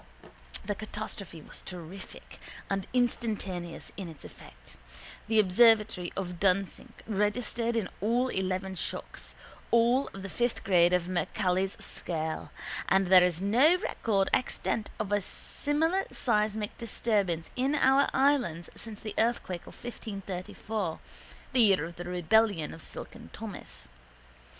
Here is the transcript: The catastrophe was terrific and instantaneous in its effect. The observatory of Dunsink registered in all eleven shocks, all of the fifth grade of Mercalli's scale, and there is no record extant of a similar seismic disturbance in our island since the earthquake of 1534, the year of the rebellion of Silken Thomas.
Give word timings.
The 0.65 0.73
catastrophe 0.73 1.43
was 1.43 1.61
terrific 1.61 2.39
and 2.71 2.87
instantaneous 2.91 3.91
in 3.97 4.07
its 4.09 4.25
effect. 4.25 4.75
The 5.27 5.37
observatory 5.39 6.11
of 6.17 6.39
Dunsink 6.39 7.03
registered 7.05 7.75
in 7.75 7.87
all 8.01 8.29
eleven 8.29 8.73
shocks, 8.73 9.35
all 9.69 10.07
of 10.11 10.23
the 10.23 10.29
fifth 10.29 10.63
grade 10.63 10.91
of 10.91 11.07
Mercalli's 11.07 11.77
scale, 11.85 12.49
and 12.89 13.09
there 13.09 13.21
is 13.21 13.43
no 13.43 13.77
record 13.77 14.27
extant 14.33 14.89
of 14.99 15.11
a 15.11 15.21
similar 15.21 16.05
seismic 16.11 16.75
disturbance 16.79 17.51
in 17.55 17.75
our 17.75 18.09
island 18.11 18.69
since 18.75 19.01
the 19.01 19.13
earthquake 19.19 19.67
of 19.67 19.75
1534, 19.83 20.99
the 21.53 21.61
year 21.61 21.85
of 21.85 21.97
the 21.97 22.05
rebellion 22.05 22.73
of 22.73 22.81
Silken 22.81 23.29
Thomas. 23.33 23.87